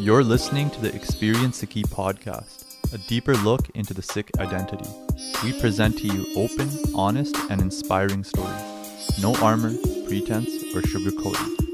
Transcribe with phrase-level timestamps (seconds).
[0.00, 4.88] You're listening to the Experience Sikhi podcast, a deeper look into the Sikh identity.
[5.42, 9.20] We present to you open, honest, and inspiring stories.
[9.20, 9.74] No armor,
[10.06, 11.69] pretense, or sugarcoating.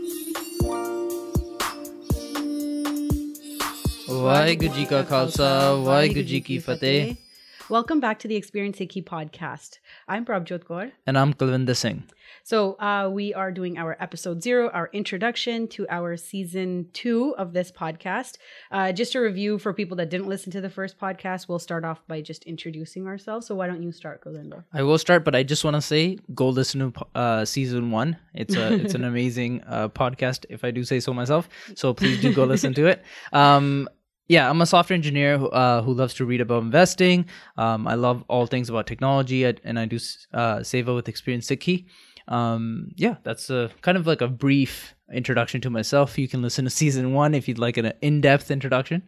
[7.69, 9.79] Welcome back to the Experience Sikhi podcast.
[10.09, 10.91] I'm Prabjot Kaur.
[11.07, 12.03] And I'm Kulvinder Singh.
[12.43, 17.53] So, uh, we are doing our episode zero, our introduction to our season two of
[17.53, 18.39] this podcast.
[18.73, 21.85] Uh, just a review for people that didn't listen to the first podcast, we'll start
[21.85, 23.47] off by just introducing ourselves.
[23.47, 24.65] So, why don't you start, Kulvinder?
[24.73, 28.17] I will start, but I just want to say go listen to uh, season one.
[28.35, 31.49] It's, a, it's an amazing uh, podcast, if I do say so myself.
[31.77, 33.05] So, please do go listen to it.
[33.33, 33.89] Um,
[34.29, 37.27] yeah, I'm a software engineer who, uh, who loves to read about investing.
[37.57, 39.97] Um, I love all things about technology, and I do
[40.33, 41.87] uh, Seva with Experience Sikhi.
[42.29, 46.19] Um, yeah, that's a kind of like a brief introduction to myself.
[46.19, 49.03] You can listen to season one if you'd like an in-depth introduction.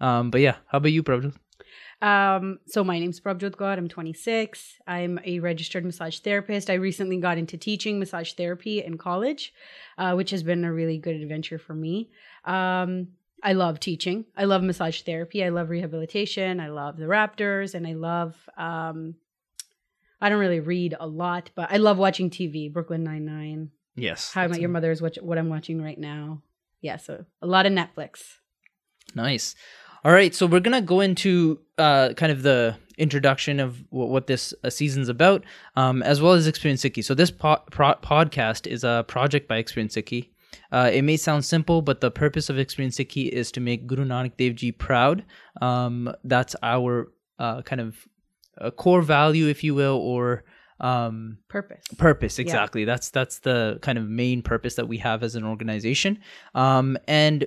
[0.00, 1.34] Um, but yeah, how about you, Prabhu?
[2.02, 3.76] Um, so my name's Prabjot Kaur.
[3.76, 4.78] I'm 26.
[4.86, 6.70] I'm a registered massage therapist.
[6.70, 9.52] I recently got into teaching massage therapy in college,
[9.98, 12.08] uh, which has been a really good adventure for me.
[12.46, 13.08] Um,
[13.42, 14.24] I love teaching.
[14.36, 15.44] I love massage therapy.
[15.44, 16.60] I love rehabilitation.
[16.60, 18.36] I love the Raptors, and I love.
[18.56, 19.14] Um,
[20.20, 22.70] I don't really read a lot, but I love watching TV.
[22.72, 24.32] Brooklyn Nine Nine, Yes.
[24.32, 26.42] How I Met Your Mother is what what I'm watching right now.
[26.80, 28.22] Yeah, so a lot of Netflix.
[29.14, 29.54] Nice.
[30.04, 34.26] All right, so we're gonna go into uh, kind of the introduction of what, what
[34.26, 35.44] this uh, season's about,
[35.76, 37.04] um, as well as Experience Sikhi.
[37.04, 40.30] So this po- pro- podcast is a project by Experience Sikhi.
[40.72, 44.04] Uh, it may sound simple, but the purpose of Experience Sikhi is to make Guru
[44.04, 45.24] Nanak Dev Ji proud.
[45.60, 47.96] Um, that's our uh, kind of
[48.60, 50.44] uh, core value, if you will, or
[50.80, 51.84] um, Purpose.
[51.98, 56.18] purpose exactly that's that's the kind of main purpose that we have as an organization
[56.54, 57.44] um, and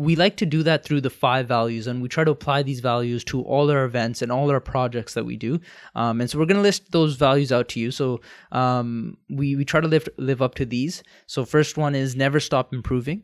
[0.00, 2.80] we like to do that through the five values and we try to apply these
[2.80, 5.60] values to all our events and all our projects that we do
[5.94, 8.20] um, and so we're going to list those values out to you so
[8.52, 12.40] um, we, we try to live, live up to these so first one is never
[12.40, 13.22] stop improving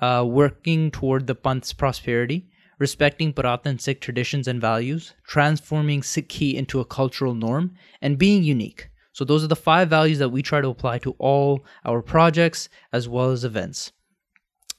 [0.00, 6.80] uh, working toward the Panth's prosperity, respecting Puratan Sikh traditions and values, transforming Sikhi into
[6.80, 8.88] a cultural norm, and being unique.
[9.12, 12.68] So, those are the five values that we try to apply to all our projects
[12.92, 13.92] as well as events.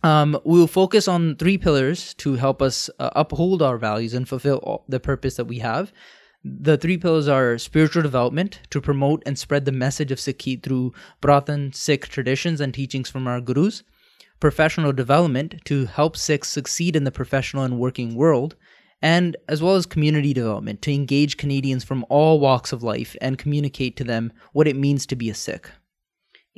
[0.02, 4.28] Um, we will focus on three pillars to help us uh, uphold our values and
[4.28, 5.92] fulfill all the purpose that we have.
[6.44, 10.94] The three pillars are spiritual development to promote and spread the message of Sikhi through
[11.22, 13.84] Puratan Sikh traditions and teachings from our gurus
[14.40, 18.56] professional development to help Sikhs succeed in the professional and working world,
[19.02, 23.38] and as well as community development to engage Canadians from all walks of life and
[23.38, 25.70] communicate to them what it means to be a Sikh.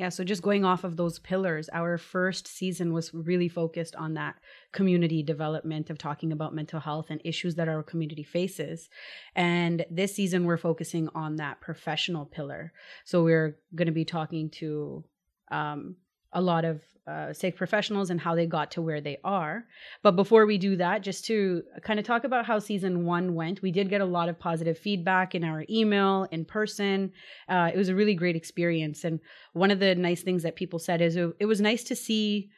[0.02, 4.16] Yeah, so just going off of those pillars, our first season was really focused on
[4.16, 4.34] that
[4.72, 8.90] community development of talking about mental health and issues that our community faces.
[9.36, 12.74] And this season, we're focusing on that professional pillar.
[13.06, 15.04] So we're going to be talking to
[15.52, 15.98] um,
[16.34, 19.66] a lot of uh, professionals and how they got to where they are.
[20.04, 23.62] But before we do that, just to kind of talk about how season one went,
[23.62, 27.12] we did get a lot of positive feedback in our email, in person.
[27.50, 29.04] Uh, it was a really great experience.
[29.04, 29.20] And
[29.54, 32.50] one of the nice things that people said is it, it was nice to see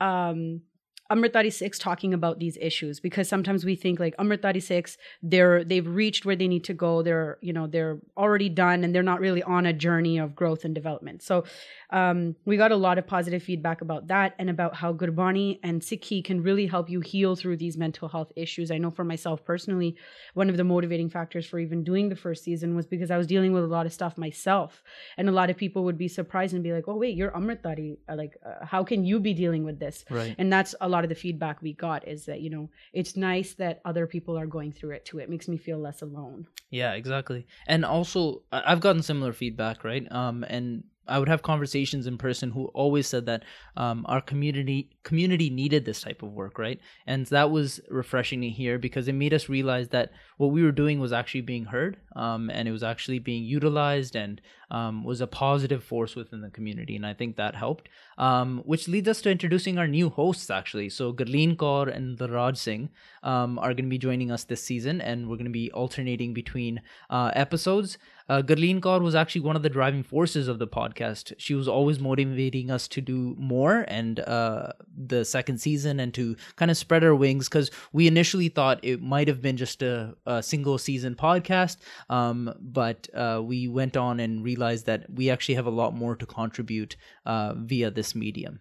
[0.00, 0.62] um,
[1.10, 5.86] Amritdhari Sikhs talking about these issues because sometimes we think like Amritdhari Sikhs they're they've
[5.86, 9.20] reached where they need to go they're you know they're already done and they're not
[9.20, 11.44] really on a journey of growth and development so
[11.90, 15.80] um, we got a lot of positive feedback about that and about how Gurbani and
[15.80, 18.70] Sikhi can really help you heal through these mental health issues.
[18.70, 19.96] I know for myself personally,
[20.34, 23.26] one of the motivating factors for even doing the first season was because I was
[23.26, 24.82] dealing with a lot of stuff myself.
[25.16, 27.96] And a lot of people would be surprised and be like, oh, wait, you're Amritdhari.
[28.14, 30.04] Like, uh, how can you be dealing with this?
[30.10, 30.34] Right.
[30.36, 33.54] And that's a lot of the feedback we got is that, you know, it's nice
[33.54, 35.18] that other people are going through it too.
[35.18, 36.46] It makes me feel less alone.
[36.70, 37.46] Yeah, exactly.
[37.66, 40.10] And also, I've gotten similar feedback, right?
[40.12, 43.44] Um, and I would have conversations in person who always said that
[43.76, 46.80] um, our community community needed this type of work, right?
[47.06, 50.72] And that was refreshing to hear because it made us realize that what we were
[50.72, 54.40] doing was actually being heard, um, and it was actually being utilized and
[54.70, 56.94] um, was a positive force within the community.
[56.94, 57.88] And I think that helped.
[58.18, 60.90] Um, which leads us to introducing our new hosts, actually.
[60.90, 62.90] So Gurleen Kaur and Raj Singh
[63.22, 66.34] um, are going to be joining us this season, and we're going to be alternating
[66.34, 67.96] between uh, episodes.
[68.28, 71.32] Uh, Gurleen Kaur was actually one of the driving forces of the podcast.
[71.38, 76.36] She was always motivating us to do more and uh, the second season and to
[76.56, 80.14] kind of spread our wings because we initially thought it might have been just a,
[80.26, 81.78] a single season podcast,
[82.10, 86.14] um, but uh, we went on and realized that we actually have a lot more
[86.14, 88.60] to contribute uh, via this medium.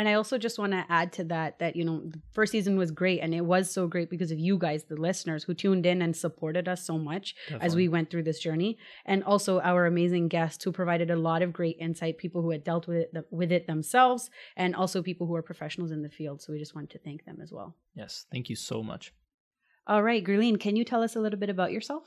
[0.00, 2.78] And I also just want to add to that that, you know, the first season
[2.78, 3.20] was great.
[3.20, 6.16] And it was so great because of you guys, the listeners who tuned in and
[6.16, 7.66] supported us so much Definitely.
[7.66, 8.78] as we went through this journey.
[9.04, 12.64] And also our amazing guests who provided a lot of great insight, people who had
[12.64, 16.40] dealt with it, with it themselves, and also people who are professionals in the field.
[16.40, 17.76] So we just want to thank them as well.
[17.94, 18.24] Yes.
[18.32, 19.12] Thank you so much.
[19.86, 22.04] All right, Gurleen, can you tell us a little bit about yourself?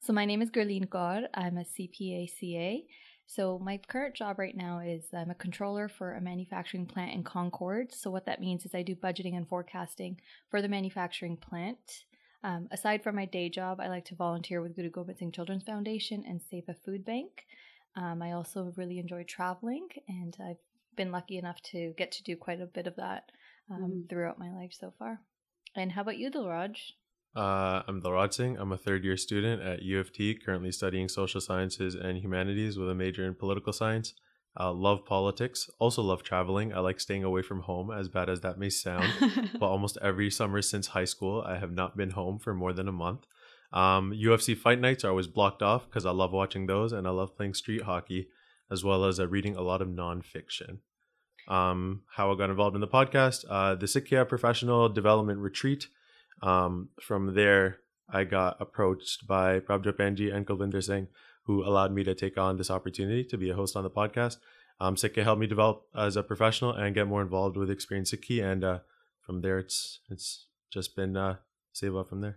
[0.00, 1.28] So my name is Gurleen Kaur.
[1.32, 2.84] I'm a CPA CA.
[3.26, 7.24] So my current job right now is I'm a controller for a manufacturing plant in
[7.24, 7.92] Concord.
[7.92, 12.04] So what that means is I do budgeting and forecasting for the manufacturing plant.
[12.42, 15.62] Um, aside from my day job, I like to volunteer with Guru Gobind Singh Children's
[15.62, 17.46] Foundation and Seva Food Bank.
[17.96, 20.58] Um, I also really enjoy traveling, and I've
[20.94, 23.30] been lucky enough to get to do quite a bit of that
[23.70, 24.08] um, mm.
[24.10, 25.20] throughout my life so far.
[25.74, 26.76] And how about you, Dilraj?
[27.36, 28.58] Uh, I'm Dilraj Singh.
[28.58, 32.78] I'm a third year student at U of T, currently studying social sciences and humanities
[32.78, 34.14] with a major in political science.
[34.58, 35.68] Uh, love politics.
[35.80, 36.72] Also love traveling.
[36.72, 39.12] I like staying away from home, as bad as that may sound.
[39.58, 42.86] but almost every summer since high school, I have not been home for more than
[42.86, 43.26] a month.
[43.72, 47.10] Um, UFC fight nights are always blocked off because I love watching those and I
[47.10, 48.28] love playing street hockey,
[48.70, 50.78] as well as uh, reading a lot of nonfiction.
[51.48, 55.88] Um, how I got involved in the podcast, uh, the Sikya Professional Development Retreat
[56.42, 57.78] um, from there,
[58.08, 61.08] I got approached by Prabjot Bhenji and Kulvinder Singh,
[61.44, 64.38] who allowed me to take on this opportunity to be a host on the podcast.
[64.80, 68.64] Um, helped me develop as a professional and get more involved with Experience Sikhi, and
[68.64, 68.78] uh,
[69.24, 71.36] from there, it's it's just been uh,
[71.72, 72.36] save up from there.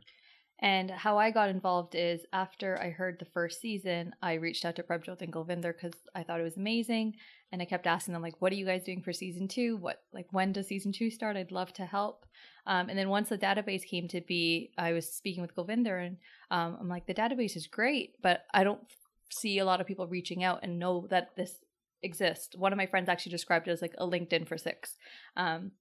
[0.59, 4.75] And how I got involved is after I heard the first season, I reached out
[4.77, 7.15] to Prabjot and Kulvinder because I thought it was amazing.
[7.51, 9.77] And I kept asking them, like, what are you guys doing for season two?
[9.77, 11.37] What, like, when does season two start?
[11.37, 12.25] I'd love to help.
[12.65, 16.17] Um, and then once the database came to be, I was speaking with Kulvinder and
[16.51, 18.81] um, I'm like, the database is great, but I don't
[19.31, 21.55] see a lot of people reaching out and know that this
[22.03, 22.55] exists.
[22.57, 24.97] One of my friends actually described it as like a LinkedIn for Sikhs.
[25.37, 25.71] Um,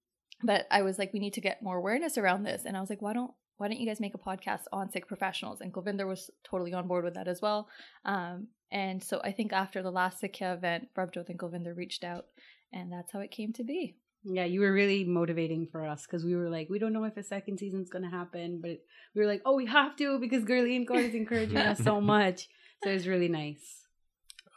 [0.43, 2.63] but I was like, we need to get more awareness around this.
[2.65, 5.09] And I was like, why don't why don't you guys make a podcast on Sikh
[5.09, 5.63] professionals?
[5.63, 7.69] And Kulvinder was totally on board with that as well.
[8.05, 12.27] Um, and so I think after the last Sikya event, Prabjot and Kulvinder reached out,
[12.73, 13.97] and that's how it came to be.
[14.25, 17.17] Yeah, you were really motivating for us because we were like, we don't know if
[17.17, 18.81] a second season's going to happen, but
[19.15, 22.49] we were like, oh, we have to because Gurleen Kaur is encouraging us so much.
[22.83, 23.85] So it was really nice.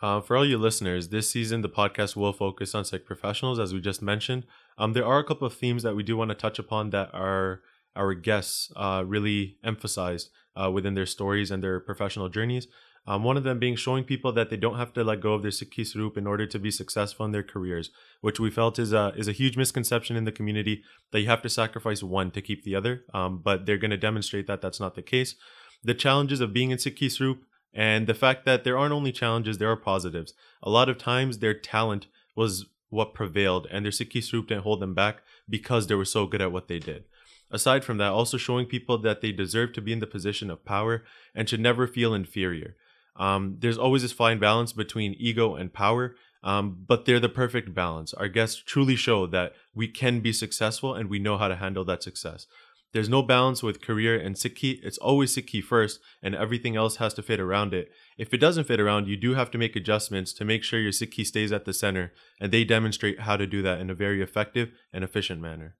[0.02, 3.74] Uh, for all you listeners, this season the podcast will focus on Sikh professionals, as
[3.74, 4.46] we just mentioned.
[4.78, 7.14] Um, there are a couple of themes that we do want to touch upon that
[7.14, 7.62] our
[7.96, 12.68] our guests uh, really emphasized uh, within their stories and their professional journeys.
[13.08, 15.42] Um, one of them being showing people that they don't have to let go of
[15.42, 17.90] their Sikhi Swaroop in order to be successful in their careers,
[18.22, 21.42] which we felt is a, is a huge misconception in the community that you have
[21.42, 23.06] to sacrifice one to keep the other.
[23.14, 25.36] Um, but they're going to demonstrate that that's not the case.
[25.84, 27.40] The challenges of being in Sikhi Swaroop
[27.74, 30.34] and the fact that there aren't only challenges, there are positives.
[30.62, 34.82] A lot of times their talent was what prevailed and their Sikhi Swaroop didn't hold
[34.82, 37.06] them back because they were so good at what they did.
[37.52, 40.66] Aside from that, also showing people that they deserve to be in the position of
[40.66, 41.04] power
[41.34, 42.76] and should never feel inferior.
[43.20, 47.76] Um, there's always this fine balance between ego and power, um, but they're the perfect
[47.76, 48.14] balance.
[48.14, 51.84] Our guests truly show that we can be successful and we know how to handle
[51.86, 52.48] that success.
[52.92, 54.80] There's no balance with career and Sikhi.
[54.82, 57.92] It's always Sikhi first, and everything else has to fit around it.
[58.18, 60.92] If it doesn't fit around, you do have to make adjustments to make sure your
[60.92, 64.24] Sikhi stays at the center, and they demonstrate how to do that in a very
[64.24, 65.76] effective and efficient manner.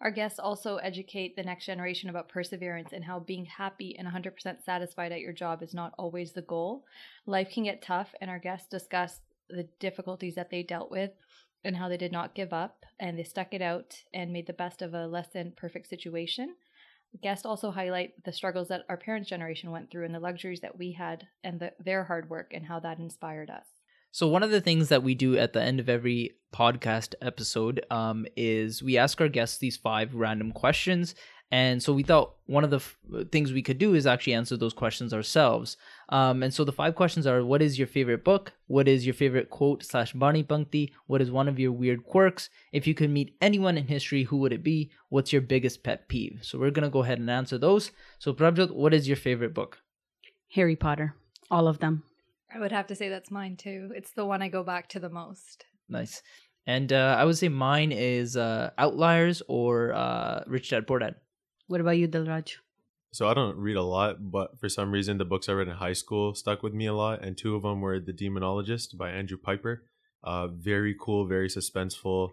[0.00, 4.62] Our guests also educate the next generation about perseverance and how being happy and 100%
[4.62, 6.84] satisfied at your job is not always the goal.
[7.26, 11.12] Life can get tough, and our guests discuss the difficulties that they dealt with
[11.64, 14.52] and how they did not give up and they stuck it out and made the
[14.52, 16.54] best of a less than perfect situation.
[17.22, 20.78] Guests also highlight the struggles that our parents' generation went through and the luxuries that
[20.78, 23.66] we had and the, their hard work and how that inspired us.
[24.14, 27.84] So one of the things that we do at the end of every podcast episode
[27.90, 31.16] um, is we ask our guests these five random questions,
[31.50, 32.96] and so we thought one of the f-
[33.32, 35.76] things we could do is actually answer those questions ourselves.
[36.10, 38.52] Um, and so the five questions are: What is your favorite book?
[38.68, 40.92] What is your favorite quote slash bani pankti?
[41.08, 42.50] What is one of your weird quirks?
[42.70, 44.92] If you could meet anyone in history, who would it be?
[45.08, 46.38] What's your biggest pet peeve?
[46.42, 47.90] So we're gonna go ahead and answer those.
[48.20, 49.80] So Prabjot, what is your favorite book?
[50.52, 51.16] Harry Potter,
[51.50, 52.04] all of them.
[52.54, 53.90] I would have to say that's mine too.
[53.94, 55.64] It's the one I go back to the most.
[55.88, 56.22] Nice.
[56.66, 61.16] And uh, I would say mine is uh, Outliers or uh, Rich Dad Poor Dad.
[61.66, 62.54] What about you, Dilraj?
[63.12, 65.74] So I don't read a lot, but for some reason the books I read in
[65.74, 69.10] high school stuck with me a lot, and two of them were The Demonologist by
[69.10, 69.84] Andrew Pyper.
[70.22, 72.32] Uh, very cool, very suspenseful,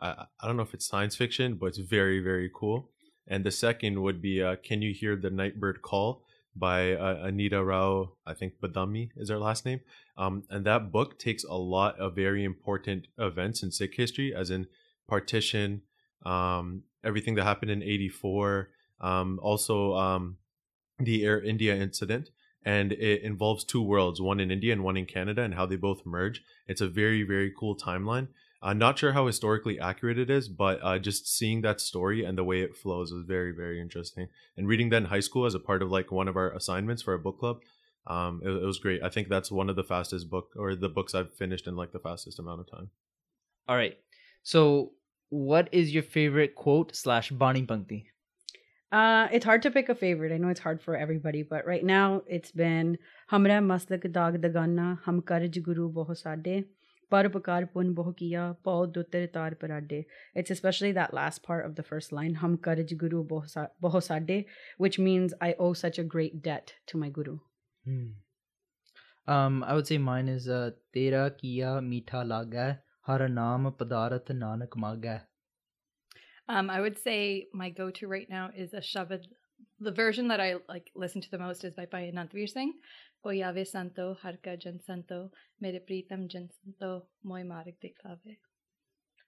[0.00, 2.90] I, I don't know if it's science fiction, but it's very very cool.
[3.26, 6.22] And the second would be uh, Can You Hear the Nightbird Call
[6.58, 9.80] by uh, Anita Rau, I think Badami is her last name.
[10.16, 14.50] Um, and that book takes a lot of very important events in Sikh history, as
[14.50, 14.66] in
[15.06, 15.82] partition,
[16.24, 18.70] um, everything that happened in 84,
[19.00, 20.38] um, also um,
[20.98, 22.30] the Air India incident.
[22.64, 25.76] And it involves two worlds, one in India and one in Canada, and how they
[25.76, 26.42] both merge.
[26.66, 28.28] It's a very, very cool timeline.
[28.62, 32.36] I'm not sure how historically accurate it is, but uh, just seeing that story and
[32.36, 34.28] the way it flows is very, very interesting.
[34.56, 37.02] And reading that in high school as a part of like one of our assignments
[37.02, 37.60] for a book club,
[38.06, 39.02] um, it, it was great.
[39.02, 41.92] I think that's one of the fastest book or the books I've finished in like
[41.92, 42.90] the fastest amount of time.
[43.68, 43.98] All right.
[44.42, 44.92] So,
[45.28, 48.04] what is your favorite quote slash Bani Pankti?
[48.92, 50.32] Uh, it's hard to pick a favorite.
[50.32, 52.98] I know it's hard for everybody, but right now it's been
[53.30, 56.64] Hamra Mastak Dag Dagana Ham Karaj Guru Bohosade
[57.10, 60.06] Parupakar Pun Bohokiya Paul Dutter Tar Parade.
[60.34, 64.46] It's especially that last part of the first line, Ham Karaj Guru Bohosade,
[64.76, 67.38] which means I owe such a great debt to my guru.
[67.84, 68.06] Hmm.
[69.28, 74.76] Um, I would say mine is uh, Tera Kiya Meetha Laga Har Naam Padarat Nanak
[74.76, 75.22] Maga.
[76.48, 79.24] Um, I would say my go-to right now is a Shabad.
[79.80, 82.72] The version that I like listen to the most is by Bhai Anantveer Singh.
[83.64, 85.30] Santo, Harka Jan Santo,
[85.60, 88.36] Mere Pritam Jan Santo, Moy Marik Diklave.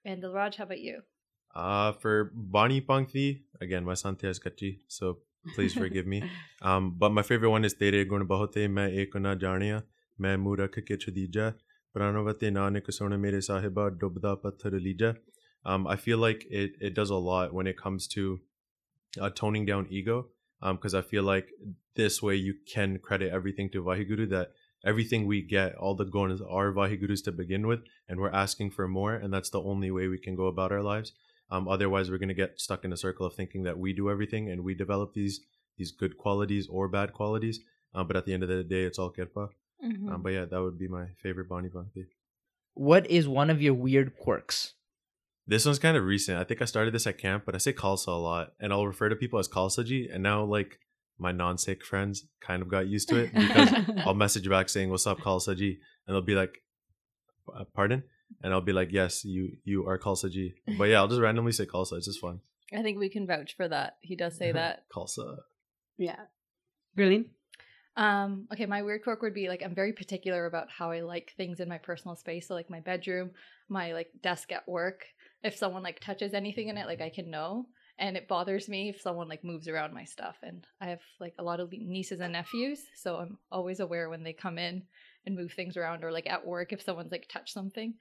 [0.05, 1.01] And Dilraj, how about you?
[1.53, 5.17] Uh, for Bani Pankti, again, my Sante is Kachi, so
[5.55, 6.23] please forgive me.
[6.61, 9.83] Um, but my favorite one is Tere Gun Bahote, Main Ek Na Janiya,
[10.17, 11.55] Main Murakh Ke Chadija,
[11.95, 15.17] Pranavate Nanak Sona Mere Sahiba, Dubda Pathar Lija.
[15.65, 18.39] Um, I feel like it, it does a lot when it comes to
[19.19, 20.27] uh, toning down ego.
[20.61, 21.49] Because um, I feel like
[21.95, 24.51] this way you can credit everything to Vaheguru, that
[24.85, 28.87] everything we get, all the guns are Vahegurus to begin with, and we're asking for
[28.87, 31.13] more, and that's the only way we can go about our lives.
[31.51, 34.09] Um, otherwise, we're going to get stuck in a circle of thinking that we do
[34.09, 35.41] everything and we develop these
[35.77, 37.61] these good qualities or bad qualities.
[37.95, 39.49] Um, but at the end of the day, it's all kirpa.
[39.83, 40.09] Mm-hmm.
[40.09, 42.05] Um, but yeah, that would be my favorite Bani Pankti.
[42.73, 44.73] What is one of your weird quirks?
[45.49, 46.37] This one's kind of recent.
[46.37, 48.85] I think I started this at camp, but I say Khalsa a lot, and I'll
[48.85, 50.13] refer to people as Khalsaji.
[50.13, 50.77] And now, like
[51.17, 53.73] my non-Sikh friends, kind of got used to it because
[54.05, 56.59] I'll message back saying "What's up, Khalsaji," and they'll be like,
[57.73, 58.03] "Pardon?"
[58.43, 61.65] And I'll be like, "Yes, you you are Khalsaji." But yeah, I'll just randomly say
[61.65, 61.93] Khalsa.
[61.93, 62.41] It's just fun.
[62.71, 63.97] I think we can vouch for that.
[64.01, 64.83] He does say that.
[64.95, 65.37] Khalsa.
[65.97, 66.19] Yeah.
[66.95, 67.25] Brilliant.
[67.97, 71.33] Um, okay, my weird quirk would be like I'm very particular about how I like
[71.37, 72.47] things in my personal space.
[72.47, 73.31] So like my bedroom,
[73.67, 75.05] my like desk at work
[75.43, 77.65] if someone like touches anything in it, like I can know.
[77.97, 80.37] And it bothers me if someone like moves around my stuff.
[80.41, 84.23] And I have like a lot of nieces and nephews, so I'm always aware when
[84.23, 84.83] they come in
[85.25, 87.95] and move things around, or like at work if someone's like touched something.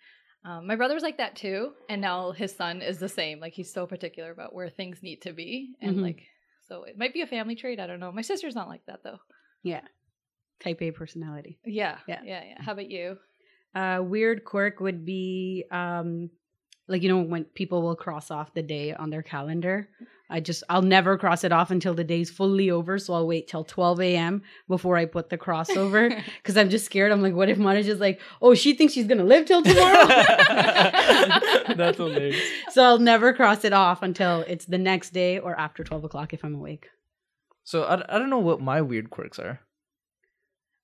[0.45, 3.41] Um, my brother's like that too, and now his son is the same.
[3.41, 6.05] Like he's so particular about where things need to be, and mm-hmm.
[6.05, 6.23] like
[6.69, 7.81] so it might be a family trait.
[7.81, 8.13] I don't know.
[8.13, 9.19] My sister's not like that though.
[9.65, 9.81] Yeah,
[10.63, 11.59] type A personality.
[11.65, 12.63] Yeah, yeah, yeah, yeah.
[12.63, 13.17] How about you?
[13.75, 16.31] Uh, weird quirk would be um,
[16.89, 19.89] like you know when people will cross off the day on their calendar
[20.31, 23.47] i just i'll never cross it off until the day's fully over so i'll wait
[23.47, 26.09] till 12 a.m before i put the crossover
[26.43, 27.13] because i'm just scared.
[27.13, 30.07] I'm like what if Manoj is like oh she thinks she's gonna live till tomorrow?
[31.77, 35.85] That's hilarious so i'll never cross it off until it's the next day or after
[35.85, 36.89] 12 o'clock if i'm awake.
[37.65, 39.61] So i, I don't know what my weird quirks are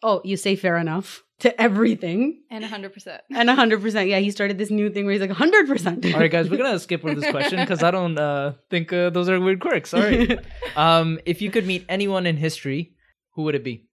[0.02, 2.42] oh you say fair enough to everything.
[2.50, 3.18] And 100%.
[3.30, 4.08] And 100%.
[4.08, 6.14] Yeah, he started this new thing where he's like 100%.
[6.14, 8.92] All right, guys, we're going to skip over this question because I don't uh, think
[8.92, 9.92] uh, those are weird quirks.
[9.92, 10.38] All right.
[10.76, 12.94] um, if you could meet anyone in history,
[13.34, 13.88] who would it be?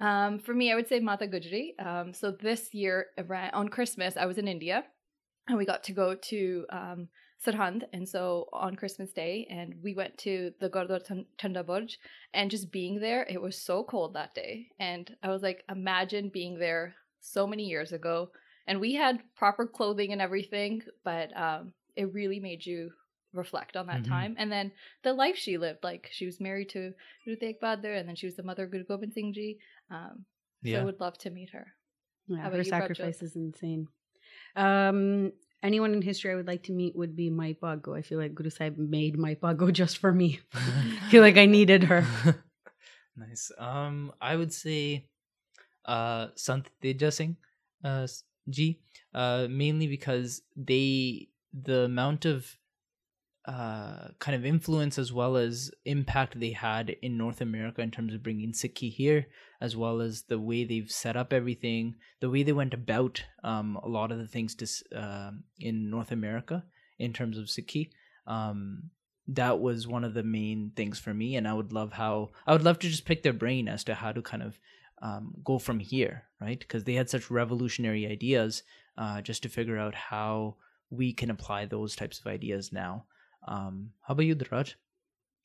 [0.00, 1.80] Um, for me, I would say Mata Gujri.
[1.84, 3.06] Um, so this year,
[3.52, 4.84] on Christmas, I was in India
[5.48, 7.08] and we got to go to um,
[7.44, 11.98] Sirhind, and so on Christmas Day, and we went to the Gurdwara Thanda Burj,
[12.32, 16.28] and just being there, it was so cold that day, and I was like, imagine
[16.28, 18.30] being there so many years ago,
[18.66, 22.90] and we had proper clothing and everything, but um, it really made you
[23.32, 24.12] reflect on that mm-hmm.
[24.12, 24.72] time, and then
[25.02, 26.92] the life she lived, like she was married to
[27.24, 29.58] Guru Tegh Bahadur, and then she was the mother of Guru Gobind Singh Ji.
[29.90, 30.24] Um,
[30.62, 30.78] yeah.
[30.78, 31.66] So I would love to meet her.
[32.26, 33.88] Yeah, her sacrifice is insane.
[34.56, 35.32] Um,
[35.64, 37.96] anyone in history I would like to meet would be Mai Bhago.
[37.96, 40.40] I feel like Guru Sahib made Mai Bhago just for me.
[40.54, 42.06] I feel like I needed her.
[43.16, 43.50] nice.
[43.58, 45.08] Um, I would say
[45.84, 47.36] uh Sant Teja Singh
[47.84, 48.06] uh
[48.48, 48.80] G
[49.14, 52.56] uh mainly because they the amount of
[53.46, 58.14] uh, kind of influence as well as impact they had in North America in terms
[58.14, 59.26] of bringing Sikhi here,
[59.60, 63.78] as well as the way they've set up everything, the way they went about um,
[63.82, 66.64] a lot of the things to, uh, in North America
[66.98, 67.90] in terms of Sikhi.
[68.26, 68.90] Um,
[69.28, 72.52] that was one of the main things for me, and I would love how I
[72.52, 74.58] would love to just pick their brain as to how to kind of
[75.02, 76.58] um, go from here, right?
[76.58, 78.62] Because they had such revolutionary ideas,
[78.96, 80.56] uh, just to figure out how
[80.90, 83.04] we can apply those types of ideas now.
[83.46, 84.74] Um, how about you, Dilraj?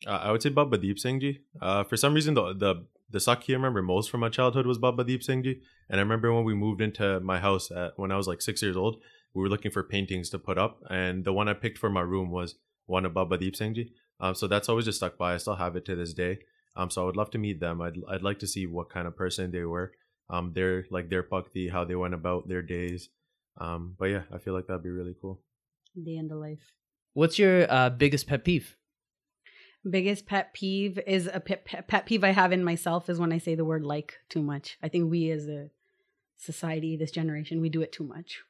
[0.07, 1.41] Uh, I would say Baba Deep Singh Ji.
[1.61, 4.77] Uh, for some reason, the the the Sakhi I remember most from my childhood was
[4.77, 5.61] Baba Deep Singh Ji.
[5.89, 8.61] And I remember when we moved into my house at, when I was like six
[8.61, 9.01] years old,
[9.33, 12.01] we were looking for paintings to put up, and the one I picked for my
[12.01, 13.91] room was one of Baba Deep Singh Ji.
[14.19, 15.33] Um, so that's always just stuck by.
[15.33, 16.39] I still have it to this day.
[16.75, 17.81] Um, so I would love to meet them.
[17.81, 19.91] I'd I'd like to see what kind of person they were.
[20.29, 23.09] Um, their like their bhakti, how they went about their days.
[23.57, 25.41] Um, but yeah, I feel like that'd be really cool.
[25.95, 26.71] Day in the life.
[27.13, 28.75] What's your uh, biggest pet peeve?
[29.89, 33.37] biggest pet peeve is a pet, pet peeve I have in myself is when I
[33.37, 34.77] say the word like too much.
[34.83, 35.69] I think we as a
[36.35, 38.41] society, this generation, we do it too much.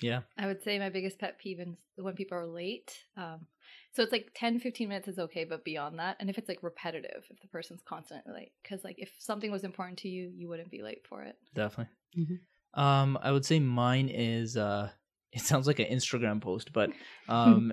[0.00, 0.20] Yeah.
[0.38, 3.04] I would say my biggest pet peeve is when people are late.
[3.16, 3.46] Um,
[3.92, 6.62] so it's like 10, 15 minutes is okay, but beyond that, and if it's like
[6.62, 10.48] repetitive, if the person's constantly late, because like if something was important to you, you
[10.48, 11.36] wouldn't be late for it.
[11.54, 11.92] Definitely.
[12.16, 12.80] Mhm.
[12.80, 14.90] Um, I would say mine is uh,
[15.32, 16.90] it sounds like an Instagram post, but
[17.28, 17.72] um,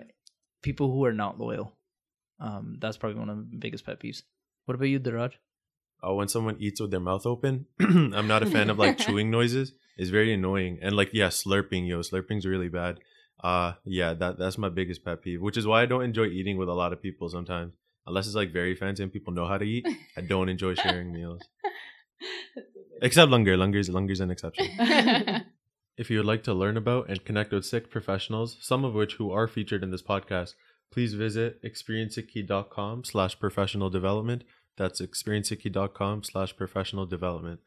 [0.61, 1.73] people who are not loyal.
[2.39, 4.21] Um, that's probably one of the biggest pet peeves.
[4.65, 5.33] What about you, Dilraj?
[6.03, 9.31] Oh, when someone eats with their mouth open, I'm not a fan of like chewing
[9.31, 9.73] noises.
[9.97, 10.77] It's very annoying.
[10.81, 12.99] And like, yeah, slurping, yo, slurping's really bad.
[13.43, 16.57] Uh, yeah, that that's my biggest pet peeve, which is why I don't enjoy eating
[16.57, 17.73] with a lot of people sometimes.
[18.05, 21.11] Unless it's like very fancy and people know how to eat, I don't enjoy sharing
[21.11, 21.41] meals.
[23.01, 23.57] Except Langar.
[23.57, 24.67] Langar's Langar's an exception.
[25.97, 29.15] If you would like to learn about and connect with Sikh professionals, some of which
[29.15, 30.53] who are featured in this podcast,
[30.91, 34.43] please visit experiencesikhi.com slash professional development.
[34.77, 37.61] That's experiencesikhi.com slash professional development.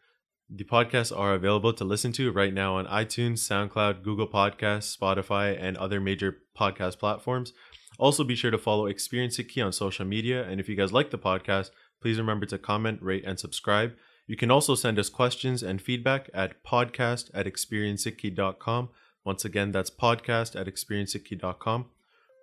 [0.48, 5.56] The podcasts are available to listen to right now on iTunes, SoundCloud, Google Podcasts, Spotify,
[5.60, 7.52] and other major podcast platforms.
[7.98, 10.44] Also, be sure to follow Experience Sikhi on social media.
[10.48, 11.70] And if you guys like the podcast,
[12.00, 13.92] please remember to comment, rate, and subscribe.
[14.30, 18.90] You can also send us questions and feedback at podcast at experiencesikhi.com.
[19.24, 21.86] Once again, that's podcast at experiencesikhi.com.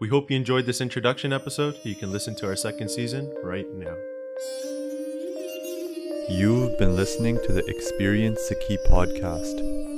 [0.02, 1.80] We hope you enjoyed this introduction episode.
[1.86, 3.96] You can listen to our second season right now.
[6.28, 9.97] You've been listening to the Experience Sikhi podcast.